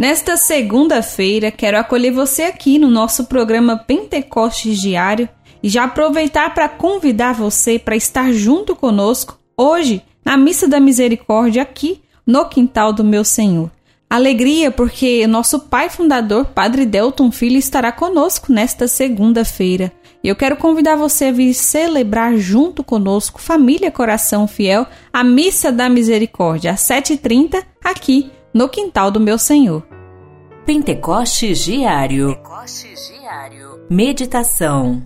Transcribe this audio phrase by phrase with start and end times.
[0.00, 5.28] Nesta segunda-feira, quero acolher você aqui no nosso programa Pentecostes Diário
[5.62, 11.60] e já aproveitar para convidar você para estar junto conosco hoje na Missa da Misericórdia
[11.60, 13.70] aqui no quintal do meu Senhor.
[14.08, 19.92] Alegria porque nosso pai fundador, Padre Delton Filho, estará conosco nesta segunda-feira.
[20.24, 25.70] E eu quero convidar você a vir celebrar junto conosco, família Coração Fiel, a Missa
[25.70, 29.86] da Misericórdia, às 7h30, aqui no quintal do meu Senhor.
[30.66, 32.36] Pentecostes Diário.
[32.36, 33.86] Pentecostes Diário.
[33.88, 35.02] Meditação.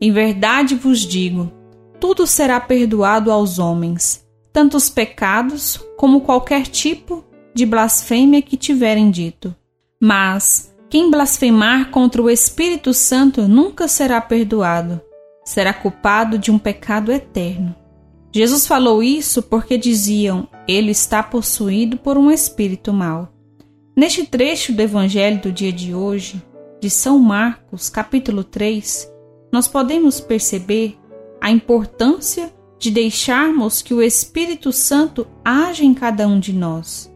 [0.00, 1.52] Em verdade vos digo:
[2.00, 7.22] tudo será perdoado aos homens, tanto os pecados como qualquer tipo
[7.54, 9.54] de blasfêmia que tiverem dito.
[10.00, 15.00] Mas quem blasfemar contra o Espírito Santo nunca será perdoado,
[15.44, 17.74] será culpado de um pecado eterno.
[18.36, 23.32] Jesus falou isso porque diziam: ele está possuído por um espírito mau.
[23.96, 26.42] Neste trecho do evangelho do dia de hoje,
[26.78, 29.10] de São Marcos, capítulo 3,
[29.50, 30.98] nós podemos perceber
[31.40, 37.10] a importância de deixarmos que o Espírito Santo age em cada um de nós.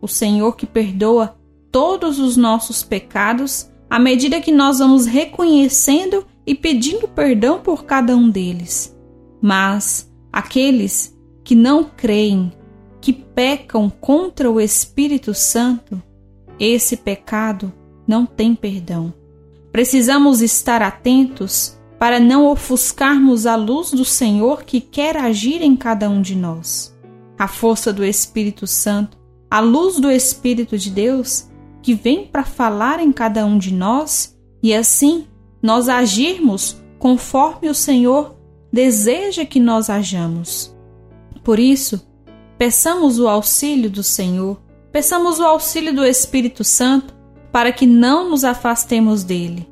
[0.00, 1.36] O Senhor que perdoa
[1.70, 8.16] todos os nossos pecados à medida que nós vamos reconhecendo e pedindo perdão por cada
[8.16, 8.96] um deles.
[9.38, 12.52] Mas Aqueles que não creem,
[13.00, 16.02] que pecam contra o Espírito Santo,
[16.58, 17.72] esse pecado
[18.06, 19.12] não tem perdão.
[19.70, 26.08] Precisamos estar atentos para não ofuscarmos a luz do Senhor que quer agir em cada
[26.08, 26.96] um de nós.
[27.38, 29.18] A força do Espírito Santo,
[29.50, 31.48] a luz do Espírito de Deus
[31.82, 35.26] que vem para falar em cada um de nós e assim
[35.60, 38.36] nós agirmos conforme o Senhor
[38.72, 40.74] deseja que nós hajamos.
[41.44, 42.06] Por isso,
[42.56, 44.60] peçamos o auxílio do Senhor,
[44.90, 47.14] peçamos o auxílio do Espírito Santo
[47.50, 49.68] para que não nos afastemos dele.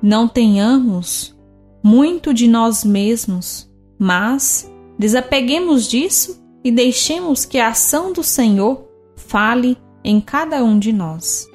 [0.00, 1.36] Não tenhamos
[1.82, 9.76] muito de nós mesmos, mas desapeguemos disso e deixemos que a ação do Senhor fale
[10.02, 11.46] em cada um de nós.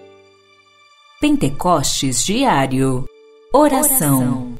[1.20, 3.08] Pentecostes Diário
[3.54, 4.18] Oração.
[4.18, 4.53] Oração.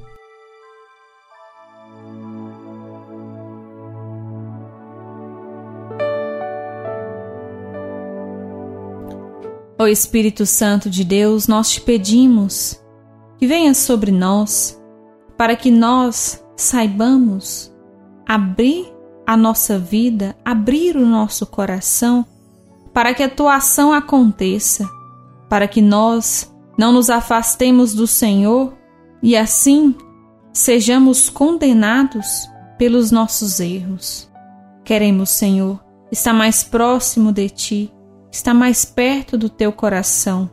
[9.78, 12.80] Ó Espírito Santo de Deus, nós te pedimos
[13.38, 14.80] que venha sobre nós,
[15.38, 17.74] para que nós saibamos
[18.28, 18.94] abrir
[19.26, 22.26] a nossa vida, abrir o nosso coração,
[22.94, 24.88] para que a tua ação aconteça,
[25.50, 28.74] para que nós não nos afastemos do Senhor
[29.22, 29.96] e assim
[30.54, 32.48] sejamos condenados
[32.78, 34.32] pelos nossos erros.
[34.84, 37.94] Queremos, Senhor, estar mais próximo de ti
[38.34, 40.50] está mais perto do teu coração.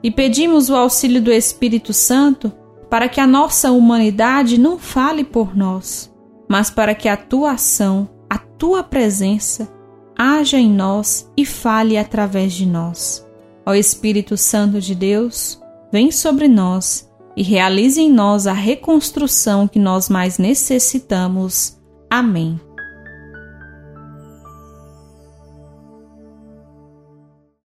[0.00, 2.52] E pedimos o auxílio do Espírito Santo
[2.88, 6.14] para que a nossa humanidade não fale por nós,
[6.48, 9.68] mas para que a tua ação, a tua presença,
[10.16, 13.26] haja em nós e fale através de nós.
[13.66, 15.60] Ó Espírito Santo de Deus,
[15.92, 21.76] vem sobre nós e realize em nós a reconstrução que nós mais necessitamos.
[22.08, 22.60] Amém.